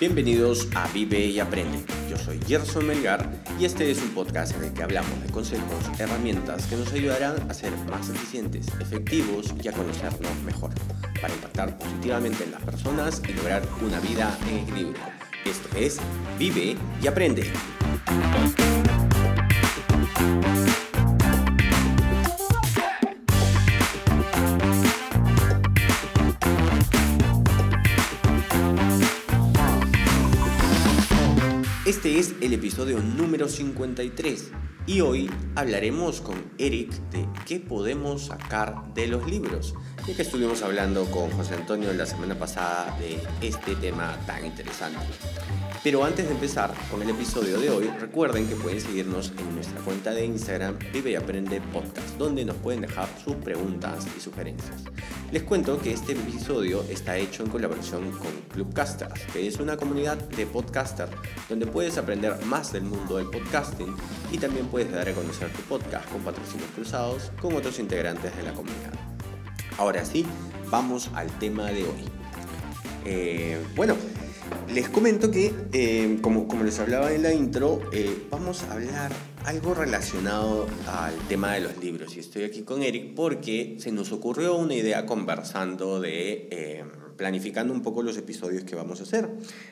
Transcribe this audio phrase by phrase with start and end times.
[0.00, 1.84] Bienvenidos a Vive y Aprende.
[2.08, 5.90] Yo soy Gerson Melgar y este es un podcast en el que hablamos de consejos,
[5.98, 10.70] herramientas que nos ayudarán a ser más eficientes, efectivos y a conocernos mejor,
[11.20, 15.02] para impactar positivamente en las personas y lograr una vida en equilibrio.
[15.44, 15.98] Esto es
[16.38, 17.50] Vive y Aprende.
[32.78, 34.52] Episodio número 53
[34.86, 39.74] y hoy hablaremos con Eric de qué podemos sacar de los libros,
[40.06, 45.00] ya que estuvimos hablando con José Antonio la semana pasada de este tema tan interesante.
[45.84, 49.80] Pero antes de empezar con el episodio de hoy, recuerden que pueden seguirnos en nuestra
[49.82, 54.82] cuenta de Instagram Vive y Aprende Podcast, donde nos pueden dejar sus preguntas y sugerencias.
[55.30, 60.16] Les cuento que este episodio está hecho en colaboración con Clubcasters, que es una comunidad
[60.16, 61.12] de podcasters
[61.48, 63.94] donde puedes aprender más del mundo del podcasting
[64.32, 68.42] y también puedes dar a conocer tu podcast con patrocinios cruzados con otros integrantes de
[68.42, 68.94] la comunidad.
[69.78, 70.26] Ahora sí,
[70.70, 72.04] vamos al tema de hoy.
[73.04, 73.96] Eh, bueno,
[74.72, 79.10] les comento que, eh, como, como, les hablaba en la intro, eh, vamos a hablar
[79.44, 82.16] algo relacionado al tema de los libros.
[82.16, 86.84] Y estoy aquí con Eric porque se nos ocurrió una idea conversando de eh,
[87.16, 89.28] planificando un poco los episodios que vamos a hacer.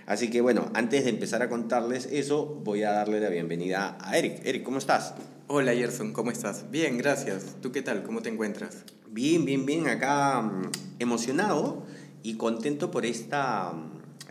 [0.07, 4.17] Así que bueno, antes de empezar a contarles eso, voy a darle la bienvenida a
[4.19, 4.41] Eric.
[4.45, 5.15] Eric, ¿cómo estás?
[5.47, 6.71] Hola Gerson, ¿cómo estás?
[6.71, 7.57] Bien, gracias.
[7.61, 8.03] ¿Tú qué tal?
[8.03, 8.85] ¿Cómo te encuentras?
[9.09, 9.87] Bien, bien, bien.
[9.89, 11.85] Acá mm, emocionado
[12.23, 13.73] y contento por esta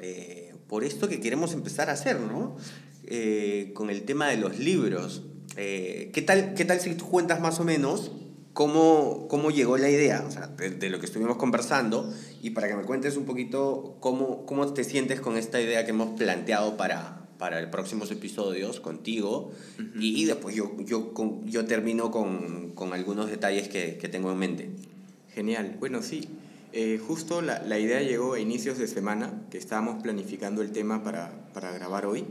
[0.01, 2.57] eh, por esto que queremos empezar a hacer, ¿no?
[3.05, 5.23] Eh, con el tema de los libros.
[5.57, 8.11] Eh, ¿qué, tal, ¿Qué tal si tú cuentas más o menos
[8.53, 12.75] cómo, cómo llegó la idea, o sea, de, lo que estuvimos conversando, y para que
[12.75, 17.27] me cuentes un poquito cómo, cómo te sientes con esta idea que hemos planteado para,
[17.37, 19.51] para los próximos episodios contigo,
[19.99, 24.31] y, y, después yo, yo, con, yo termino con, con algunos detalles que, que, tengo
[24.31, 24.69] en mente.
[25.33, 26.27] Genial, bueno, sí.
[26.77, 31.05] Eh, justo la, la, idea llegó a inicios de semana, que estábamos planificando el tema
[31.05, 32.25] para, para grabar hoy,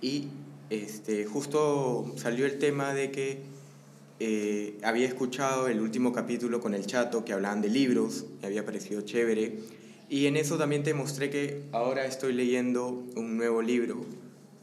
[0.00, 0.26] y
[0.68, 3.38] este, justo salió el tema de que
[4.18, 8.66] eh, había escuchado el último capítulo con el chato que hablaban de libros, me había
[8.66, 9.60] parecido chévere,
[10.08, 14.04] y en eso también te mostré que ahora estoy leyendo un nuevo libro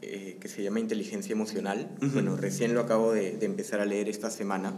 [0.01, 1.89] eh, que se llama Inteligencia Emocional.
[2.01, 2.13] Uh -huh.
[2.15, 4.73] Bueno, recién lo acabo de, de empezar a leer esta semana.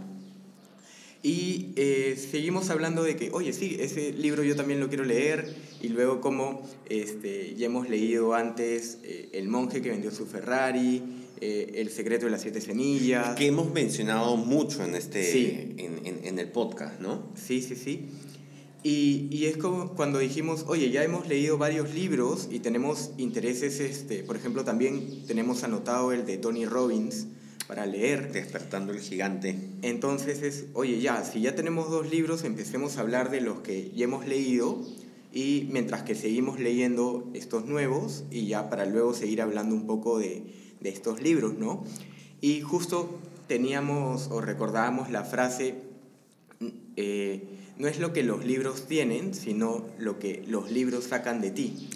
[1.23, 5.53] Y eh, seguimos hablando de que, oye, sí, ese libro yo también lo quiero leer.
[5.81, 11.03] Y luego como este, ya hemos leído antes eh, El monje que vendió su Ferrari,
[11.39, 13.35] eh, El secreto de las siete semillas.
[13.35, 15.75] Que hemos mencionado mucho en, este, sí.
[15.77, 17.31] en, en, en, el podcast, ¿no?
[17.35, 18.07] Sí, sí, sí.
[18.83, 23.79] Y, y, es como cuando dijimos, oye, ya hemos leído varios libros y tenemos intereses,
[23.79, 27.27] este, por ejemplo, también tenemos anotado el de Tony Robbins,
[27.71, 28.33] para leer.
[28.33, 29.57] Despertando el gigante.
[29.81, 33.91] Entonces es, oye, ya, si ya tenemos dos libros, empecemos a hablar de los que
[33.95, 34.85] ya hemos leído
[35.31, 40.19] y mientras que seguimos leyendo estos nuevos y ya para luego seguir hablando un poco
[40.19, 40.43] de,
[40.81, 41.85] de estos libros, ¿no?
[42.41, 45.75] Y justo teníamos o recordábamos la frase,
[46.97, 47.41] eh,
[47.77, 51.89] no es lo que los libros tienen, sino lo que los libros sacan de ti.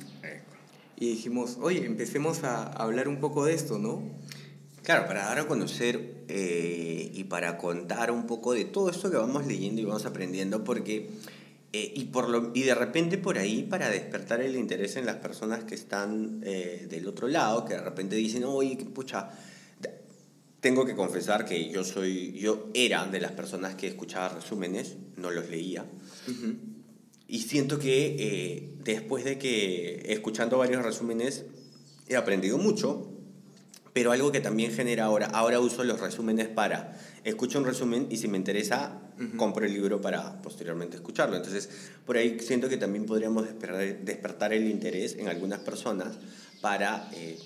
[0.96, 4.02] Y dijimos, oye, empecemos a hablar un poco de esto, ¿no?
[4.86, 9.18] Claro, para dar a conocer eh, y para contar un poco de todo esto que
[9.18, 11.10] vamos leyendo y vamos aprendiendo, porque
[11.74, 15.16] eh, y, por lo, y de repente por ahí para despertar el interés en las
[15.16, 19.32] personas que están eh, del otro lado, que de repente dicen, oye, pucha,
[20.60, 25.32] tengo que confesar que yo soy, yo era de las personas que escuchaba resúmenes, no
[25.32, 25.84] los leía.
[26.28, 26.58] Uh -huh.
[27.28, 31.46] Y siento que después de que escuchando varios resúmenes
[32.08, 33.15] he aprendido mucho,
[33.96, 38.18] pero algo que también genera ahora, ahora uso los resúmenes para, escucho un resumen y
[38.18, 39.38] si me interesa, uh -huh.
[39.38, 41.38] compro el libro para posteriormente escucharlo.
[41.38, 41.70] Entonces,
[42.06, 43.46] por ahí siento que también podríamos
[44.04, 46.18] despertar, el interés en algunas personas
[46.60, 47.40] para eh,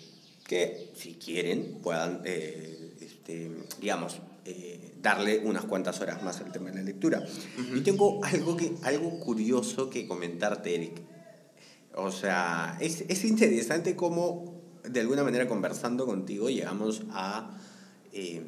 [0.47, 6.71] que, si quieren, puedan, eh, este, digamos, eh, darle unas cuantas horas más al tema
[6.71, 7.19] de la lectura.
[7.19, 7.77] Uh -huh.
[7.77, 10.99] Y tengo algo, que, algo curioso que comentarte, Eric.
[11.93, 14.58] O sea, es, es interesante cómo
[14.91, 17.57] de alguna manera conversando contigo llegamos a
[18.11, 18.43] eh,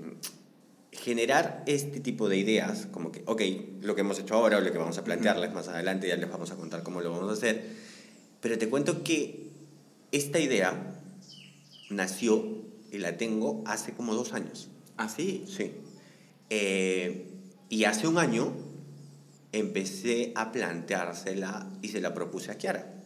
[0.91, 3.41] generar este tipo de ideas, como que, ok,
[3.81, 6.29] lo que hemos hecho ahora o lo que vamos a plantearles más adelante, ya les
[6.29, 7.63] vamos a contar cómo lo vamos a hacer,
[8.41, 9.49] pero te cuento que
[10.11, 10.95] esta idea
[11.89, 12.43] nació
[12.91, 14.69] y la tengo hace como dos años.
[14.97, 15.45] ¿Ah, sí?
[15.47, 15.71] Sí.
[16.49, 17.27] Eh,
[17.69, 18.53] y hace un año
[19.53, 23.00] empecé a planteársela y se la propuse a Kiara.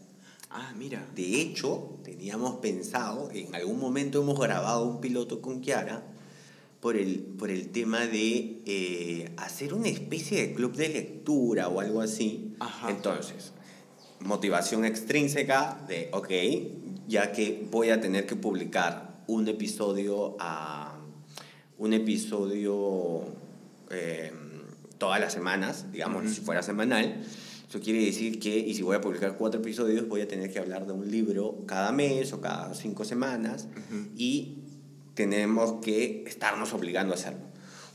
[0.57, 1.05] Ah, mira.
[1.13, 6.01] De hecho, teníamos pensado, en algún momento hemos grabado un piloto con Kiara
[6.79, 11.81] por el, por el tema de eh, hacer una especie de club de lectura o
[11.81, 12.55] algo así.
[12.61, 12.89] Ajá.
[12.89, 13.51] Entonces,
[14.21, 16.29] motivación extrínseca de, ok,
[17.05, 20.97] ya que voy a tener que publicar un episodio a
[21.77, 23.25] un episodio
[23.91, 24.31] eh,
[24.97, 27.25] todas las semanas, digamos, si fuera semanal.
[27.75, 30.59] Eso quiere decir que, y si voy a publicar cuatro episodios, voy a tener que
[30.59, 34.11] hablar de un libro cada mes o cada cinco semanas Ujú.
[34.15, 34.59] y
[35.13, 37.41] tenemos que estarnos obligando a hacerlo.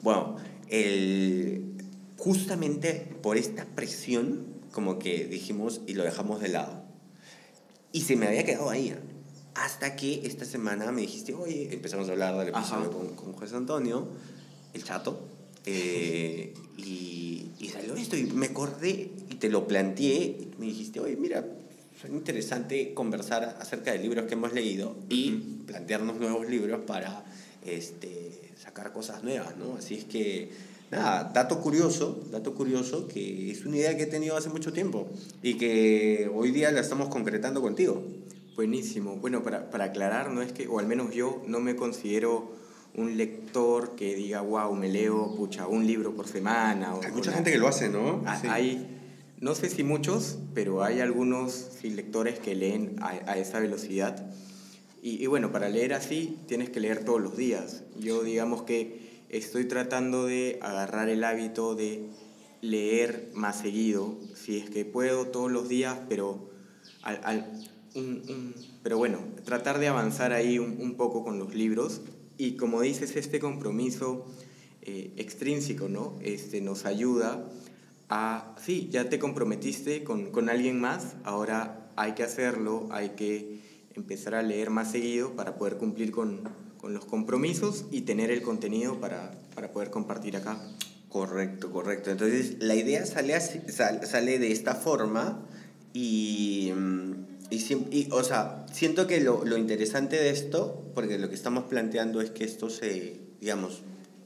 [0.02, 0.36] Bueno,
[0.68, 1.76] el,
[2.18, 6.84] justamente por esta presión, como que dijimos y lo dejamos de lado.
[7.90, 8.94] Y se me había quedado ahí.
[9.54, 12.90] Hasta que esta semana me dijiste, oye, empezamos a hablar del episodio Ajá.
[12.90, 14.08] con, con José Antonio,
[14.74, 15.26] el chato,
[15.66, 20.38] eh, y, y salió esto y me acordé y te lo planteé.
[20.40, 21.44] Y me dijiste, oye, mira,
[22.04, 25.32] es interesante conversar acerca de libros que hemos leído y
[25.66, 27.24] plantearnos nuevos libros para
[27.64, 29.76] este, sacar cosas nuevas, ¿no?
[29.76, 30.50] Así es que,
[30.90, 35.08] nada, dato curioso, dato curioso, que es una idea que he tenido hace mucho tiempo
[35.42, 38.02] y que hoy día la estamos concretando contigo.
[38.56, 39.16] Buenísimo.
[39.16, 42.52] Bueno, para, para aclarar, no es que, o al menos yo, no me considero
[42.94, 46.94] un lector que diga, wow, me leo, pucha, un libro por semana.
[46.94, 48.22] O Hay mucha gente que lo hace, ¿no?
[48.26, 48.46] Ah, Sí.
[48.48, 48.87] Hay,
[49.40, 54.31] no sé si muchos, pero hay algunos sí, lectores que leen a, a esa velocidad.
[55.02, 57.84] Y, y bueno, para leer así tienes que leer todos los días.
[57.98, 62.10] Yo digamos que estoy tratando de agarrar el hábito de
[62.60, 66.50] leer más seguido, si es que puedo todos los días, pero
[67.02, 67.46] al, al-
[67.94, 72.02] un- un- pero bueno, tratar de avanzar ahí un, un poco con los libros
[72.40, 74.25] y como dices, este compromiso
[74.82, 76.14] eh, extrínseco, ¿no?
[76.22, 77.44] Este, nos ayuda
[78.08, 83.60] a, sí, ya te comprometiste con, con alguien más, ahora hay que hacerlo, hay que
[83.94, 86.40] empezar a leer más seguido para poder cumplir con,
[86.78, 90.58] con los compromisos y tener el contenido para, para poder compartir acá.
[91.10, 92.10] Correcto, correcto.
[92.10, 95.44] Entonces, la idea sale, así- sal- sale de esta forma
[95.92, 97.12] y, mm,
[97.50, 97.56] y,
[97.91, 102.20] y, o sea, siento que lo, lo interesante de esto, porque lo que estamos planteando
[102.20, 103.82] es que esto se, digamos,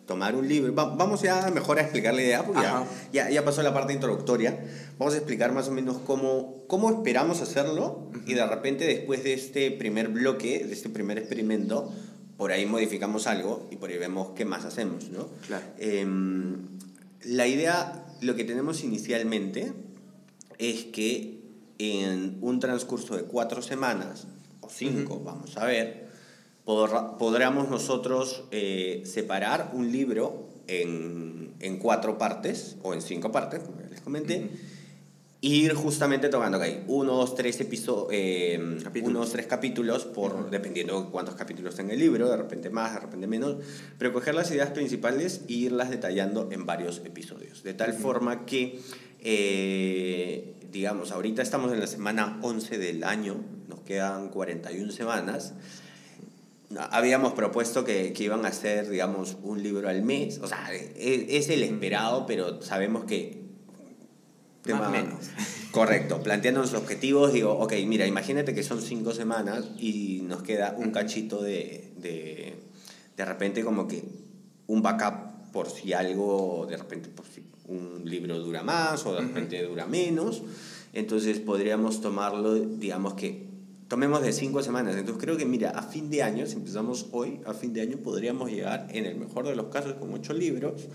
[0.06, 3.44] tomar un libro, va- vamos ya mejor a explicar la idea, porque ya, ya, ya
[3.44, 4.62] pasó la parte introductoria,
[4.98, 9.32] vamos a explicar más o menos cómo, cómo esperamos hacerlo y de repente después de
[9.32, 11.90] este primer bloque, de este primer experimento,
[12.36, 15.28] por ahí modificamos algo y por ahí vemos qué más hacemos, ¿no?
[15.46, 15.64] Claro.
[15.78, 16.56] Em,
[17.24, 19.72] la idea, lo que tenemos inicialmente
[20.58, 21.33] es que
[21.78, 24.26] en un transcurso de cuatro semanas
[24.60, 26.06] o cinco, vamos a ver,
[26.64, 33.62] podrá- podríamos nosotros eh, separar un libro en, en cuatro partes o en cinco partes,
[33.62, 34.48] como ya les comenté, Ujú.
[35.42, 39.10] e ir justamente tomando, ok, uno, dos, tres episodios, Capítulos.
[39.10, 42.94] uno, dos, tres capítulos, por, dependiendo de cuántos capítulos tenga el libro, de repente más,
[42.94, 43.56] de repente menos,
[43.98, 48.80] pero coger las ideas principales e irlas detallando en varios episodios, de tal forma que,
[49.20, 53.36] eh, digamos, ahorita estamos en la semana 11 del año,
[53.68, 55.54] nos quedan 41 semanas,
[56.90, 60.40] Habíamos propuesto que, que iban a hacer, digamos, un libro al mes.
[60.42, 63.44] O sea, es, es el esperado, pero sabemos que...
[64.66, 65.30] Más o menos.
[65.70, 66.20] Correcto.
[66.20, 70.90] Planteando los objetivos, digo, ok, mira, imagínate que son cinco semanas y nos queda un
[70.90, 72.56] cachito de, de,
[73.16, 74.02] de repente como que
[74.66, 79.20] un backup por si algo, de repente por si un libro dura más o de
[79.22, 80.42] repente dura menos.
[80.92, 83.46] Entonces podríamos tomarlo, digamos que
[83.88, 84.96] tomemos de cinco semanas.
[84.96, 87.96] Entonces creo que, mira, a fin de año, si empezamos hoy, a fin de año
[87.98, 90.86] podríamos llegar, en el mejor de los casos, con ocho libros,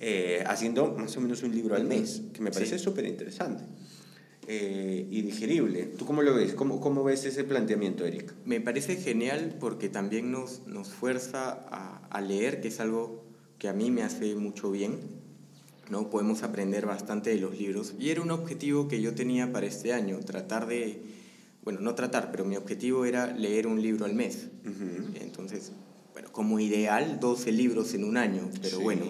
[0.00, 2.84] eh, haciendo más o menos un libro al mes, que me parece Sí.
[2.84, 3.64] súper interesante
[4.48, 5.84] eh, y digerible.
[5.84, 6.54] ¿Tú cómo lo ves?
[6.54, 8.32] ¿Cómo, ¿Cómo ves ese planteamiento, Eric?
[8.44, 13.24] Me parece genial porque también nos, nos fuerza a, a leer, que es algo
[13.58, 14.98] que a mí me hace mucho bien.
[15.90, 16.10] ¿No?
[16.10, 17.94] Podemos aprender bastante de los libros.
[17.98, 21.02] Y era un objetivo que yo tenía para este año, tratar de,
[21.64, 24.48] bueno, no tratar, pero mi objetivo era leer un libro al mes.
[24.64, 25.12] Ujú.
[25.20, 25.72] Entonces,
[26.12, 28.82] bueno, como ideal, 12 libros en un año, pero Sí.
[28.82, 29.04] bueno,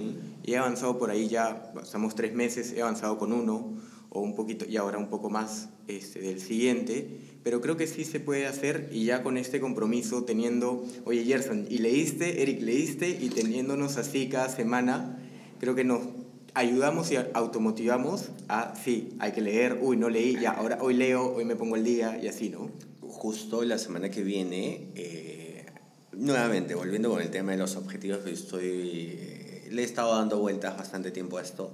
[0.44, 3.74] he avanzado por ahí ya, estamos tres meses, he avanzado con uno
[4.14, 8.04] o un poquito, y ahora un poco más este, del siguiente, pero creo que sí
[8.04, 13.08] se puede hacer y ya con este compromiso, teniendo, oye Gerson, y leíste, Eric, leíste,
[13.08, 15.18] y teniéndonos así cada semana,
[15.58, 16.00] creo que nos
[16.54, 21.34] ayudamos y automotivamos a, sí, hay que leer, uy, no leí, ya, ahora hoy leo,
[21.34, 22.70] hoy me pongo el día, y así, ¿no?
[23.00, 25.66] Justo la semana que viene, eh,
[26.12, 29.18] nuevamente, volviendo con el tema de los objetivos, estoy,
[29.70, 31.70] le he estado dando vueltas bastante tiempo a esto.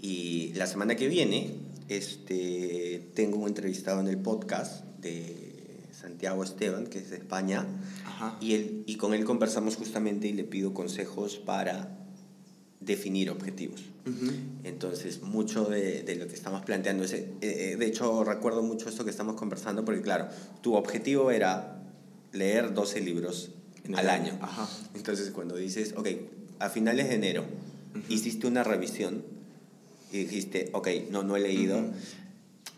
[0.00, 1.54] Y la semana que viene
[1.88, 7.66] este, tengo un entrevistado en el podcast de Santiago Esteban, que es de España,
[8.04, 8.36] Ajá.
[8.40, 12.01] y, él, y con él conversamos justamente y le pido consejos para
[12.84, 13.80] definir objetivos.
[14.64, 18.88] Entonces, mucho de, de lo que estamos planteando es, eh, eh, de hecho, recuerdo mucho
[18.88, 20.28] esto que estamos conversando, porque claro,
[20.60, 21.82] tu objetivo era
[22.32, 23.50] leer 12 libros
[23.84, 24.38] En al año, año.
[24.42, 24.68] ajá.
[24.94, 26.08] Entonces, cuando dices, ok,
[26.58, 27.44] a finales de enero
[28.08, 29.22] hiciste una revisión
[30.12, 31.80] y dijiste, ok, no, no he leído,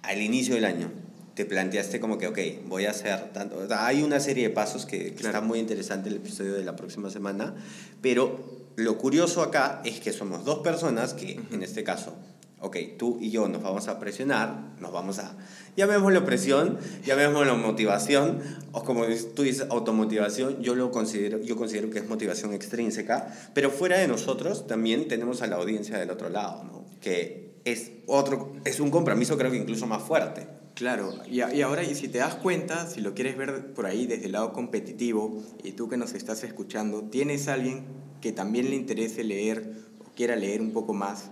[0.02, 0.90] al inicio del año
[1.34, 3.58] te planteaste como que, ok, voy a hacer tanto.
[3.58, 5.38] o sea, hay una serie de pasos que, que Claro.
[5.38, 7.54] está muy interesante el episodio de la próxima semana,
[8.00, 12.14] pero lo curioso acá es que somos dos personas que, en este caso,
[12.60, 15.36] ok, tú y yo nos vamos a presionar, nos vamos a,
[15.76, 18.40] llamémoslo presión, llamémoslo motivación,
[18.72, 19.04] o como
[19.36, 24.08] tú dices, automotivación, yo lo considero, yo considero que es motivación extrínseca, pero fuera de
[24.08, 26.84] nosotros también tenemos a la audiencia del otro lado, ¿no?
[27.00, 30.46] que es, otro, es un compromiso creo que incluso más fuerte.
[30.74, 33.86] Claro, y, a- y ahora, y si te das cuenta, si lo quieres ver por
[33.86, 37.84] ahí desde el lado competitivo, y tú que nos estás escuchando, tienes a alguien
[38.24, 41.24] que también le interese leer o quiera leer un poco más,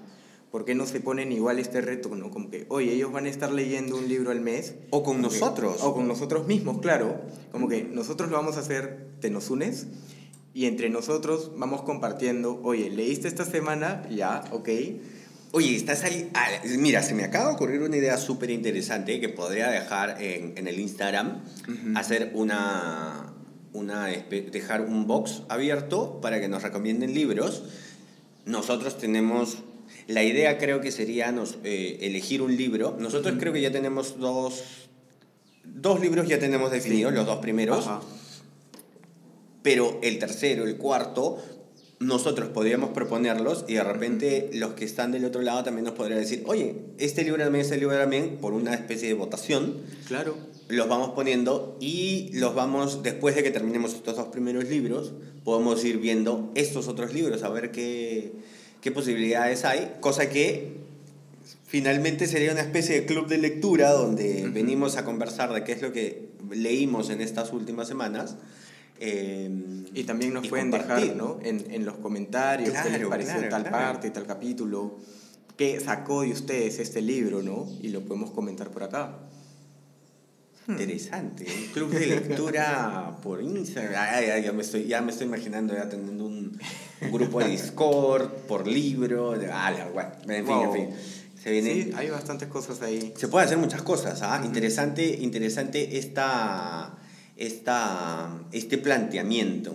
[0.50, 2.14] ¿por qué no se ponen igual este reto?
[2.14, 2.30] ¿no?
[2.30, 4.74] Como que, oye, ellos van a estar leyendo un libro al mes.
[4.90, 5.78] O con Como que- nosotros.
[5.82, 7.18] o con nosotros mismos, claro.
[7.50, 9.86] Como que nosotros lo vamos a hacer, te nos unes,
[10.52, 14.68] y entre nosotros vamos compartiendo, oye, leíste esta semana, ya, ok.
[15.52, 16.28] Oye, estás ahí.
[16.34, 16.46] ah,
[16.78, 20.68] mira, se me acaba de ocurrir una idea súper interesante que podría dejar en, en
[20.68, 21.42] el Instagram.
[21.68, 21.96] Ujú.
[21.98, 23.32] Hacer una.
[23.72, 27.62] Una espe- dejar un box abierto para que nos recomienden libros.
[28.44, 29.58] Nosotros tenemos.
[30.08, 32.96] La idea creo que sería nos, eh, elegir un libro.
[32.98, 34.62] Nosotros creo que ya tenemos dos.
[35.64, 37.86] Dos libros ya tenemos definidos, los dos primeros.
[37.86, 38.00] Ajá.
[39.62, 41.38] Pero el tercero, el cuarto,
[42.02, 46.18] nosotros podríamos proponerlos y de repente los que están del otro lado también nos podrían
[46.20, 49.76] decir, oye, este libro también, este libro también, por una especie de votación,
[50.08, 50.36] Claro.
[50.68, 55.12] los vamos poniendo y los vamos, después de que terminemos estos dos primeros libros,
[55.44, 58.32] podemos ir viendo estos otros libros, a ver qué,
[58.80, 60.80] qué posibilidades hay, cosa que
[61.66, 64.52] finalmente sería una especie de club de lectura donde Ujú.
[64.52, 68.36] venimos a conversar de qué es lo que leímos en estas últimas semanas.
[69.04, 69.50] Eh,
[69.94, 71.38] Y también nos y pueden dejar ¿no?
[71.42, 73.76] en, en los comentarios qué les Claro, pareció claro, tal claro.
[73.76, 74.98] parte, tal capítulo,
[75.56, 77.66] qué sacó de ustedes este libro, ¿no?
[77.82, 79.18] Y lo podemos comentar por acá.
[80.68, 83.94] Interesante, un club de lectura por Instagram.
[83.98, 86.56] Ay, ay, ya, me estoy, ya me estoy imaginando ya teniendo un,
[87.00, 89.32] un grupo de Discord por libro.
[89.32, 90.64] De, ah, la- bueno, en fin, Wow.
[90.64, 90.96] en fin.
[91.42, 93.12] Se viene, Sí, hay bastantes cosas ahí.
[93.16, 94.40] Se puede hacer muchas cosas, ¿ah?
[94.44, 96.96] Interesante, interesante esta,
[97.36, 99.74] esta, este planteamiento.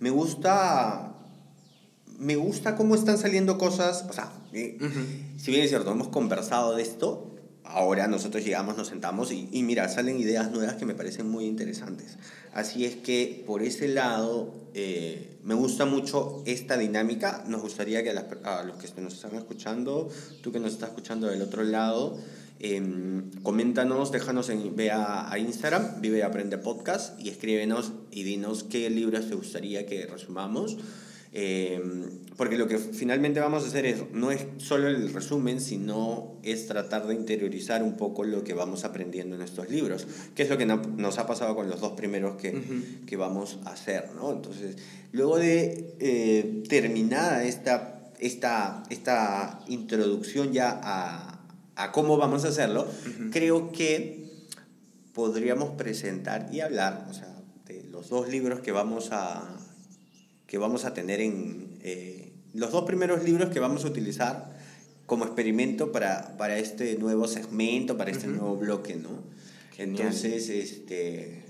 [0.00, 1.14] Me gusta,
[2.18, 4.78] me gusta cómo están saliendo cosas, o sea, eh,
[5.36, 9.62] si bien es cierto, hemos conversado de esto, ahora nosotros llegamos, nos sentamos y, y
[9.62, 12.18] mira, salen ideas nuevas que me parecen muy interesantes.
[12.52, 17.44] Así es que por ese lado eh, me gusta mucho esta dinámica.
[17.46, 20.08] Nos gustaría que a, las a los que nos están escuchando,
[20.42, 22.18] tú que nos estás escuchando del otro lado,
[22.62, 28.22] em, coméntanos, déjanos en, ve a, a Instagram, Vive y Aprende Podcast, y escríbenos y
[28.22, 30.76] dinos qué libros te gustaría que resumamos.
[31.34, 31.80] Eh,
[32.36, 36.66] porque lo que finalmente vamos a hacer es, no es solo el resumen, sino es
[36.66, 40.58] tratar de interiorizar un poco lo que vamos aprendiendo en estos libros, que es lo
[40.58, 43.06] que no- nos ha pasado con los dos primeros que, Ujú.
[43.06, 44.10] que vamos a hacer.
[44.14, 44.30] ¿no?
[44.30, 44.76] Entonces,
[45.12, 51.31] luego de eh, terminada esta, esta, esta introducción ya a,
[51.76, 52.86] a cómo vamos a hacerlo,
[53.30, 54.30] creo que
[55.14, 57.34] podríamos presentar y hablar o sea,
[57.66, 59.56] de los dos libros que vamos a,
[60.46, 64.52] que vamos a tener en eh, los dos primeros libros que vamos a utilizar
[65.06, 68.36] como experimento para, para este nuevo segmento, para este Ujú.
[68.36, 69.10] nuevo bloque, ¿no?
[69.76, 70.06] Genial.
[70.06, 71.42] Entonces, este...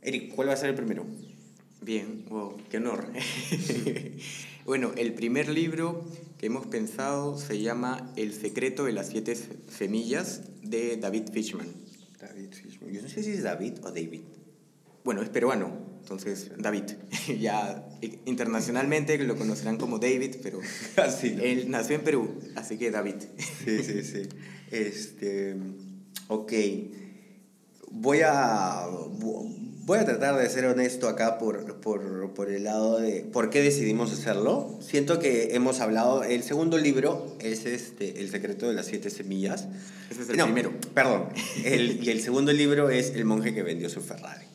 [0.00, 1.06] Eric, ¿cuál va a ser el primero?
[1.80, 3.06] Bien, wow, qué honor.
[4.64, 6.04] bueno, el primer libro
[6.38, 11.66] que hemos pensado se llama El secreto de las siete semillas de David Fishman.
[12.20, 12.92] David Fishman.
[12.92, 14.22] Yo no sé si es David o David.
[15.04, 16.84] Bueno, es peruano, entonces David.
[17.40, 20.60] ya eh, internacionalmente lo conocerán como David, pero
[20.96, 21.42] Así, ¿no?
[21.42, 23.16] él nació en Perú, así que David.
[23.64, 24.28] Sí, sí, sí.
[24.70, 25.56] Este,
[26.28, 26.52] ok.
[27.90, 28.86] Voy a,
[29.84, 33.62] voy a tratar de ser honesto acá por, por, por el lado de por qué
[33.62, 34.78] decidimos hacerlo.
[34.80, 39.66] Siento que hemos hablado, el segundo libro es este, El secreto de las siete semillas.
[40.10, 40.72] Ese es el No, primero.
[40.94, 41.28] Perdón.
[41.64, 44.46] El, y el segundo libro es El monje que vendió su Ferrari.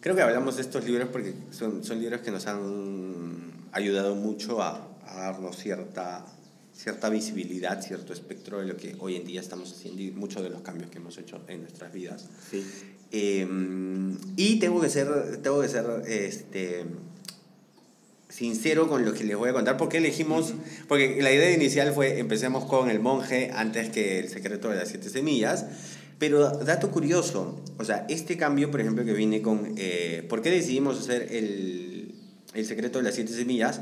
[0.00, 4.62] Creo que hablamos de estos libros porque son, son libros que nos han ayudado mucho
[4.62, 6.24] a, a darnos cierta
[6.74, 10.50] cierta visibilidad, cierto espectro de lo que hoy en día estamos haciendo y muchos de
[10.50, 12.28] los cambios que hemos hecho en nuestras vidas.
[12.50, 12.64] Sí.
[13.12, 16.84] Em, y tengo que ser, tengo que ser este,
[18.28, 20.54] sincero con lo que les voy a contar, porque elegimos,
[20.88, 24.88] porque la idea inicial fue empecemos con el monje antes que el secreto de las
[24.88, 25.66] siete semillas,
[26.18, 30.50] pero dato curioso, o sea, este cambio, por ejemplo, que vine con, eh, ¿por qué
[30.50, 32.14] decidimos hacer el,
[32.54, 33.80] el secreto de las siete semillas?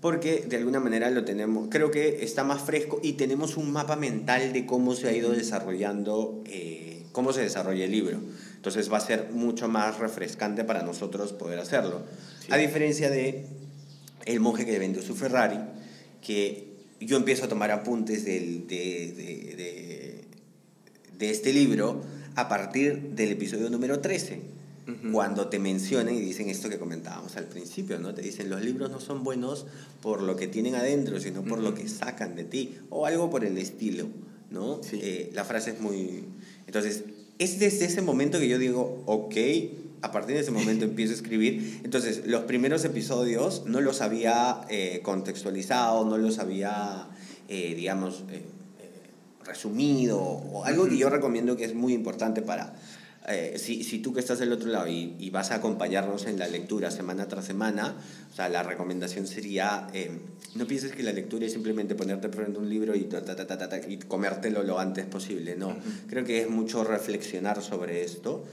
[0.00, 3.96] Porque de alguna manera lo tenemos, creo que está más fresco y tenemos un mapa
[3.96, 8.18] mental de cómo se ha ido desarrollando, eh, cómo se desarrolla el libro.
[8.56, 12.02] Entonces va a ser mucho más refrescante para nosotros poder hacerlo.
[12.48, 13.44] A diferencia de
[14.24, 15.58] el monje que vendió su Ferrari,
[16.22, 20.24] que yo empiezo a tomar apuntes del, de, de, de,
[21.18, 22.02] de, este libro
[22.36, 24.40] a partir del episodio número 13,
[25.12, 28.14] cuando te mencionan y dicen esto que comentábamos al principio, ¿no?
[28.14, 29.66] Te dicen, los libros no son buenos
[30.02, 33.44] por lo que tienen adentro, sino por lo que sacan de ti, o algo por
[33.44, 34.08] el estilo,
[34.50, 34.80] ¿no?
[34.92, 36.24] Eh, la frase es muy...
[36.66, 37.04] Entonces,
[37.38, 39.36] es desde ese momento que yo digo, ok,
[40.02, 41.80] a partir de ese momento empiezo a escribir.
[41.84, 47.08] Entonces, los primeros episodios no los había eh, contextualizado, no los había,
[47.48, 48.42] eh, digamos, eh,
[49.44, 52.74] resumido, o algo que yo recomiendo que es muy importante para...
[53.56, 56.48] si, si, tú que estás del otro lado y, y, vas a acompañarnos en la
[56.48, 57.94] lectura semana tras semana,
[58.32, 59.88] o sea, la recomendación sería,
[60.54, 63.36] no pienses que la lectura es simplemente ponerte frente a un libro y, ta, ta,
[63.36, 65.76] ta, y comértelo lo antes posible, no.
[66.08, 68.44] Creo que es mucho reflexionar sobre esto.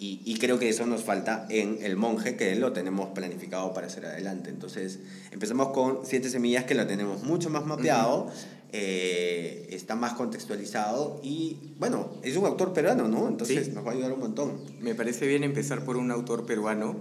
[0.00, 3.88] Y, y, creo que eso nos falta en El Monje, que lo tenemos planificado para
[3.88, 4.48] hacer adelante.
[4.48, 5.00] Entonces,
[5.32, 8.30] empezamos con Siete Semillas, que lo tenemos mucho más mapeado,
[8.70, 13.28] eh, está más contextualizado y, bueno, es un autor peruano, ¿no?
[13.28, 14.60] Entonces, nos va a ayudar un montón.
[14.80, 16.96] Me parece bien empezar por un autor peruano.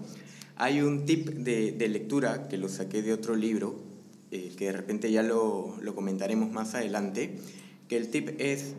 [0.55, 3.75] Hay un tip de, de lectura que lo saqué de otro libro,
[4.31, 7.37] eh, que de repente ya lo, lo comentaremos más adelante,
[7.89, 8.73] que el tip es,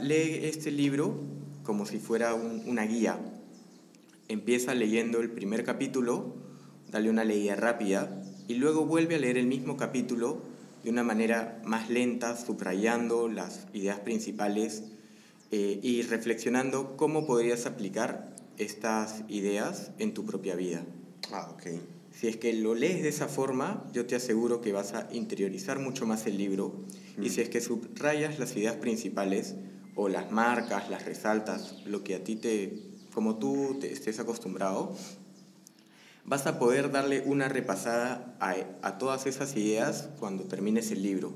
[0.00, 1.20] lee este libro
[1.64, 3.18] como si fuera una guía.
[4.28, 6.34] Empieza leyendo el primer capítulo,
[6.90, 10.51] dale una leída rápida y luego vuelve a leer el mismo capítulo
[10.82, 14.84] de una manera más lenta, subrayando las ideas principales
[15.50, 20.84] eh, y reflexionando cómo podrías aplicar estas ideas en tu propia vida.
[21.32, 21.80] Ah, ok.
[22.12, 25.78] Si es que lo lees de esa forma, yo te aseguro que vas a interiorizar
[25.78, 26.74] mucho más el libro.
[27.20, 29.54] Y si es que subrayas las ideas principales,
[29.94, 34.96] o las marcas, las resaltas, lo que a ti te, como tú te estés acostumbrado,
[36.32, 41.30] vas a poder darle una repasada a, a todas esas ideas cuando termines el libro.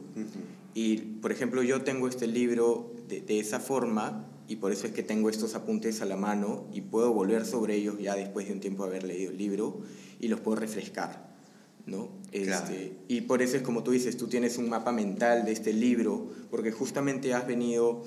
[0.73, 4.95] Y, por ejemplo, yo tengo este libro de, de, esa forma y por eso es
[4.95, 8.55] que tengo estos apuntes a la mano y puedo volver sobre ellos ya después de
[8.55, 9.83] un tiempo de haber leído el libro
[10.19, 11.37] y los puedo refrescar.
[11.85, 12.09] ¿no?
[12.33, 15.75] Este, Y por eso es como tú dices, tú tienes un mapa mental de este
[15.75, 18.03] libro, porque justamente has venido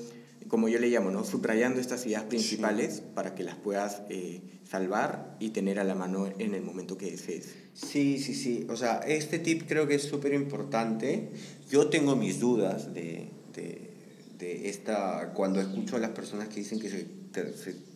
[0.48, 1.24] como yo le llamo, ¿no?
[1.24, 6.28] subrayando estas ideas principales para que las puedas eh, salvar y tener a la mano
[6.40, 7.56] en el momento que desees.
[7.74, 8.66] Sí, sí, sí.
[8.70, 11.30] O sea, este tip creo que es súper importante.
[11.70, 13.92] Yo tengo mis dudas de, de,
[14.38, 17.08] de, esta, cuando escucho a las personas que dicen que se,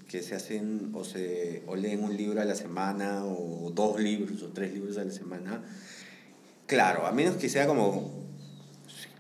[0.08, 4.42] que se hacen o, se, o leen un libro a la semana o dos libros
[4.44, 5.64] o tres libros a la semana.
[6.68, 8.23] Claro, a menos que sea como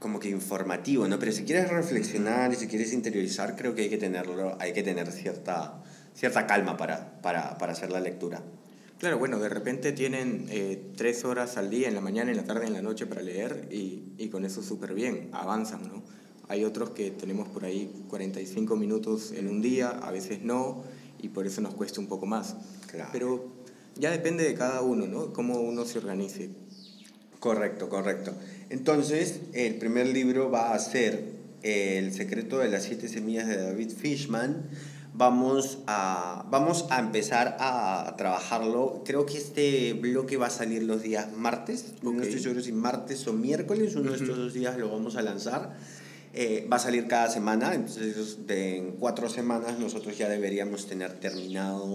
[0.03, 1.17] como que informativo, ¿no?
[1.17, 4.83] Pero si quieres reflexionar y si quieres interiorizar, creo que hay que tenerlo, hay que
[4.83, 5.81] tener cierta,
[6.13, 8.43] cierta calma para, para, para hacer la lectura.
[8.99, 12.43] Claro, bueno, de repente tienen eh, tres horas al día, en la mañana, en la
[12.43, 16.03] tarde, en la noche para leer y, y con eso súper bien, avanzan, ¿no?
[16.49, 20.83] Hay otros que tenemos por ahí 45 minutos en un día, a veces no,
[21.21, 22.57] y por eso nos cuesta un poco más.
[22.91, 23.09] Claro.
[23.13, 23.53] Pero
[23.95, 25.31] ya depende de cada uno, ¿no?
[25.31, 26.49] Cómo uno se organice.
[27.39, 28.33] Correcto, correcto.
[28.73, 31.25] Entonces, el primer libro va a ser
[31.61, 34.63] El secreto de las siete semillas de David Fishman.
[35.13, 39.03] Vamos a, vamos a empezar a trabajarlo.
[39.05, 41.93] Creo que este bloque va a salir los días martes.
[41.99, 42.13] Okay.
[42.13, 43.95] No estoy seguro si martes o miércoles.
[43.95, 45.77] Uno de estos dos días lo vamos a lanzar.
[46.33, 47.75] Eh, va a salir cada semana.
[47.75, 51.85] Entonces, de, en cuatro semanas nosotros ya deberíamos tener terminado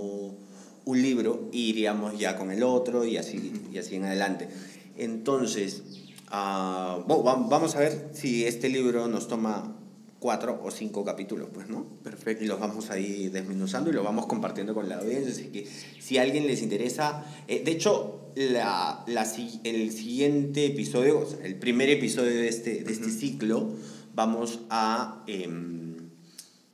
[0.85, 4.49] un libro y iríamos ya con el otro y así, y así en adelante.
[4.97, 5.83] Entonces,
[6.31, 9.77] uh, vamos a ver si este libro nos toma
[10.19, 11.85] cuatro o cinco capítulos, pues, ¿no?
[12.03, 12.45] Perfecto.
[12.45, 15.33] Y los vamos ahí desmenuzando y los vamos compartiendo con la audiencia.
[15.33, 15.67] Así que
[16.01, 19.27] si a alguien les interesa, eh, de hecho, la, la,
[19.65, 23.19] el siguiente episodio, o sea, el primer episodio de este, de este uh -huh.
[23.19, 23.73] ciclo,
[24.15, 25.23] vamos a...
[25.27, 25.49] Eh,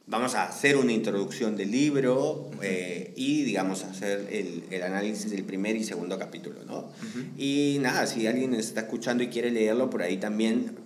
[0.06, 5.44] vamos a hacer una introducción del libro eh, y, digamos, hacer el, el, análisis del
[5.44, 6.90] primer y segundo capítulo, ¿no?
[7.38, 10.76] Y nada, si alguien está escuchando y quiere leerlo, por ahí también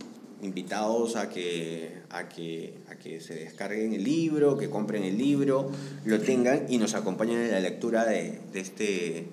[0.41, 5.71] invitados a que, a que, a que se descarguen el libro, que compren el libro,
[6.05, 9.27] lo tengan y nos acompañen en la lectura de, de este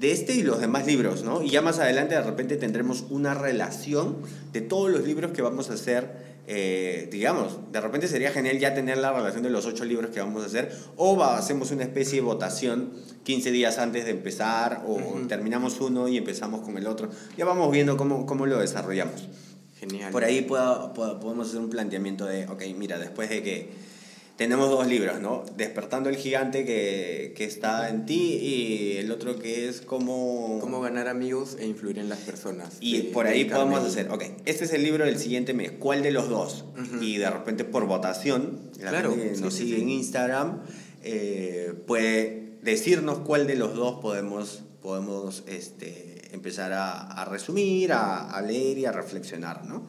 [0.00, 1.42] de este y los demás libros, ¿no?
[1.42, 4.16] Y ya más adelante de repente tendremos una relación
[4.50, 8.74] de todos los libros que vamos a hacer eh, digamos, de repente sería genial ya
[8.74, 12.16] tener la relación de los ocho libros que vamos a hacer, o hacemos una especie
[12.16, 12.92] de votación
[13.24, 14.98] 15 días antes de empezar, o
[15.28, 17.10] terminamos uno y empezamos con el otro.
[17.36, 19.28] Ya vamos viendo cómo, cómo lo desarrollamos.
[19.78, 20.12] Genial.
[20.12, 23.89] Por ahí podemos hacer un planteamiento de, ok, mira, después de que
[24.40, 25.44] tenemos dos libros, ¿no?
[25.58, 30.58] Despertando el gigante que, que, está en ti y el otro que es como...
[30.62, 32.78] Cómo ganar amigos e influir en las personas.
[32.80, 36.10] Y por ahí podemos hacer, ok, este es el libro del siguiente mes, ¿cuál de
[36.10, 36.64] los dos?
[37.02, 40.62] Y de repente por votación, la claro, gente que nos sigue en Instagram
[41.02, 48.30] eh, puede decirnos cuál de los dos podemos, podemos este, empezar a, a resumir, a,
[48.30, 49.86] a leer y a reflexionar, ¿no?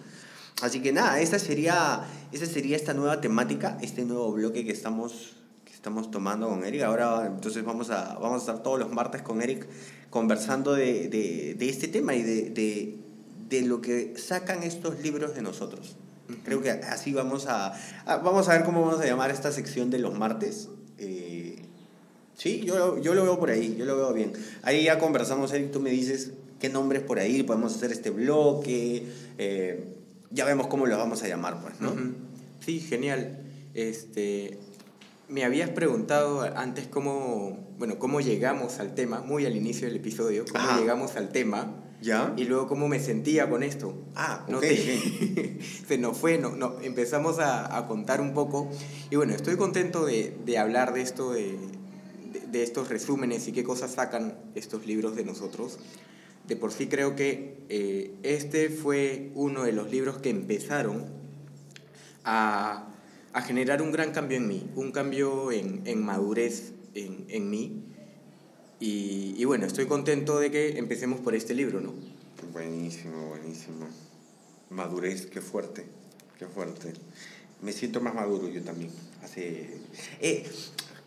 [0.62, 5.34] Así que nada, esta sería, esta sería esta nueva temática, este nuevo bloque que estamos,
[5.66, 6.84] que estamos tomando con Eric.
[6.84, 9.68] Ahora entonces vamos a, vamos a estar todos los martes con Eric
[10.12, 12.98] conversando de, de, de este tema y de, de,
[13.50, 15.96] de, lo que sacan estos libros de nosotros.
[16.46, 17.74] Creo que así vamos a,
[18.06, 20.70] vamos a ver cómo vamos a llamar esta sección de los martes.
[21.00, 21.64] Eh,
[22.36, 24.34] sí, yo, yo lo veo por ahí, yo lo veo bien.
[24.62, 29.08] Ahí ya conversamos, Eric, tú me dices qué nombres por ahí, podemos hacer este bloque.
[29.40, 29.98] Eh,
[30.32, 31.94] ya vemos cómo los vamos a llamar, pues, ¿no?
[32.60, 33.40] Sí, genial.
[33.74, 34.60] Este,
[35.28, 40.46] me habías preguntado antes cómo, bueno, cómo llegamos al tema, muy al inicio del episodio,
[40.52, 41.76] cómo llegamos al tema.
[42.02, 42.34] ¿Ya?
[42.36, 43.94] Y luego cómo me sentía con esto.
[44.16, 44.60] Ah, ¿no?
[45.88, 48.72] se nos fue, no, no, empezamos a, a, contar un poco.
[49.12, 51.60] Y bueno, estoy contento de, de hablar de esto, de,
[52.52, 55.78] de, estos resúmenes y qué cosas sacan estos libros de nosotros
[56.52, 61.06] de por sí creo que eh, este fue uno de los libros que empezaron
[62.26, 62.94] a,
[63.32, 67.86] a, generar un gran cambio en mí, un cambio en, en madurez en, en mí.
[68.82, 71.94] Y, y, bueno, estoy contento de que empecemos por este libro, ¿no?
[72.52, 73.88] Buenísimo, buenísimo.
[74.70, 75.86] Madurez, qué fuerte,
[76.38, 76.92] qué fuerte.
[77.62, 78.92] Me siento más maduro yo también.
[79.24, 79.70] Hace...
[80.20, 80.52] Eh,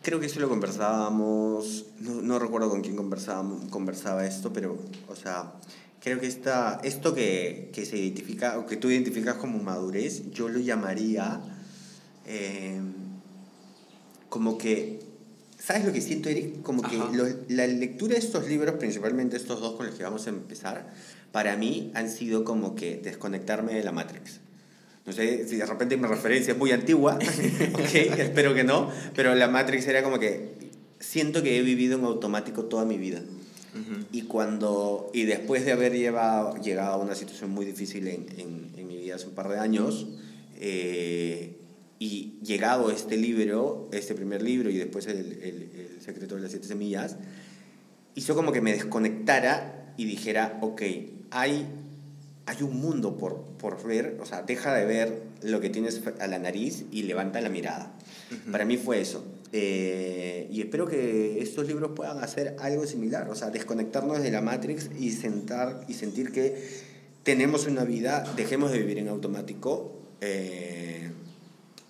[0.05, 5.15] creo que eso lo conversábamos, no, no recuerdo con quién conversábamos, conversaba esto, pero, o
[5.15, 5.53] sea,
[5.99, 10.47] creo que esta, esto que, que se identifica, o que tú identificas como madurez, yo
[10.47, 11.41] lo llamaría
[12.27, 12.79] eh,
[14.29, 14.99] como que,
[15.57, 16.61] ¿sabes lo que siento, Eric?
[16.61, 16.99] Como que
[17.49, 20.93] la lectura de estos libros, principalmente estos dos con los que vamos a empezar,
[21.31, 24.39] para mí han sido como que desconectarme de la Matrix.
[25.05, 27.19] No sé si de repente mi referencia es muy antigua,
[27.73, 30.49] okay, espero que no, pero la Matrix era como que
[30.99, 33.21] siento que he vivido en automático toda mi vida.
[34.13, 38.69] Y cuando, y después de haber llevado, llegado a una situación muy difícil en, en,
[38.77, 40.07] en mi vida hace un par de años,
[40.57, 41.57] eh,
[41.99, 46.51] y llegado este libro, este primer libro y después el, el, el, secreto de las
[46.51, 47.17] siete semillas,
[48.15, 50.81] hizo como que me desconectara y dijera, ok,
[51.31, 51.67] hay
[52.45, 56.27] hay un mundo por, por ver, o sea, deja de ver lo que tienes a
[56.27, 57.93] la nariz y levanta la mirada.
[58.51, 59.23] Para mí fue eso.
[59.51, 64.41] Eh, y espero que estos libros puedan hacer algo similar, o sea, desconectarnos de la
[64.41, 66.83] Matrix y, sentar, y sentir que
[67.23, 71.09] tenemos una vida, dejemos de vivir en automático, eh,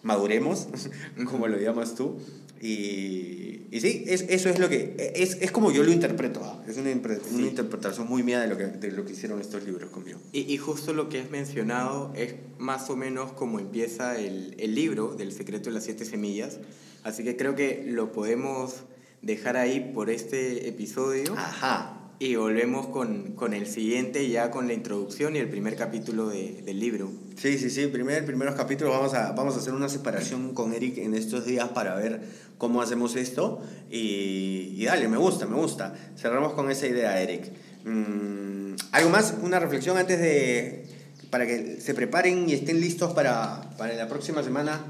[0.03, 0.67] maduremos,
[1.29, 2.17] como lo llamas tú,
[2.65, 6.63] y, y sí, es, eso es lo que, es, es como yo lo interpreto, ¿ah?
[6.67, 9.91] es una, una, interpretación muy mía de lo, que, de lo que hicieron estos libros
[9.91, 10.19] conmigo.
[10.31, 14.73] Y, y, justo lo que has mencionado es más o menos como empieza el, el
[14.73, 16.57] libro del secreto de las siete semillas,
[17.03, 18.83] así que creo que lo podemos
[19.21, 21.35] dejar ahí por este episodio.
[21.37, 21.94] Ajá.
[22.17, 26.61] Y volvemos con, con, el siguiente, ya con la introducción y el primer capítulo de,
[26.63, 27.11] del libro.
[27.35, 30.97] Sí, sí, sí, primer, primeros capítulos vamos a, vamos a hacer una separación con Eric
[30.99, 32.21] en estos días para ver
[32.57, 33.61] cómo hacemos esto.
[33.91, 35.93] Y, y dale, me gusta, me gusta.
[36.17, 37.51] Cerramos con esa idea, Eric.
[37.83, 39.35] Mm, ¿Algo más?
[39.41, 40.85] ¿Una reflexión antes de...
[41.29, 44.85] para que se preparen y estén listos para, para la próxima semana?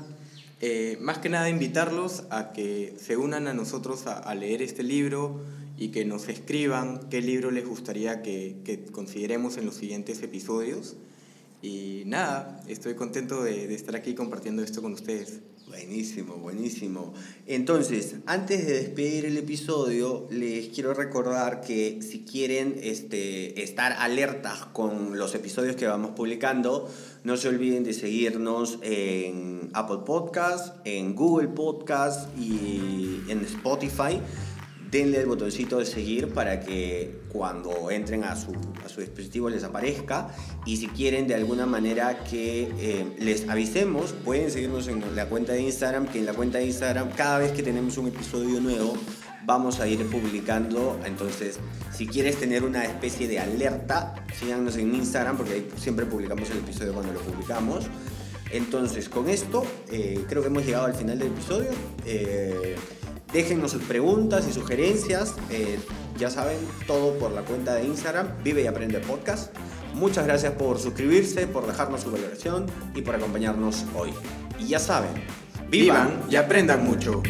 [0.62, 4.84] Eh, más que nada invitarlos a que se unan a nosotros a, a leer este
[4.84, 5.42] libro
[5.78, 10.96] y que nos escriban qué libro les gustaría que, que consideremos en los siguientes episodios.
[11.62, 15.42] Y nada, estoy contento de, de estar aquí compartiendo esto con ustedes.
[15.68, 17.14] Buenísimo, buenísimo.
[17.48, 24.68] Entonces, antes de despedir el episodio, les quiero recordar que si quieren este, estar alertas
[24.74, 26.88] con los episodios que vamos publicando,
[27.24, 34.22] no se olviden de seguirnos en Apple Podcast, en Google Podcast y en Spotify
[34.92, 39.64] denle el botoncito de seguir para que cuando entren a su, a su dispositivo les
[39.64, 40.30] aparezca.
[40.66, 45.54] Y si quieren de alguna manera que eh, les avisemos pueden seguirnos en la cuenta
[45.54, 48.96] de Instagram que en la cuenta de Instagram cada vez que tenemos un episodio nuevo
[49.46, 51.00] vamos a ir publicando.
[51.06, 51.60] Entonces
[51.94, 56.60] si quieres tener una especie de alerta síganos en Instagram porque ahí siempre publicamos el
[56.60, 57.86] episodio cuando lo publicamos.
[58.52, 61.70] Entonces con esto eh, creo que hemos llegado al final del episodio.
[62.06, 62.76] Eh,
[63.36, 65.36] Déjennos sus preguntas y sugerencias.
[65.50, 65.78] Eh,
[66.18, 66.56] ya saben,
[66.88, 69.54] todo por la cuenta de Instagram, Vive y Aprende Podcast.
[69.94, 74.14] Muchas gracias por suscribirse, por dejarnos su valoración y por acompañarnos hoy.
[74.58, 75.12] Y ya saben,
[75.70, 77.24] vivan y aprendan mucho.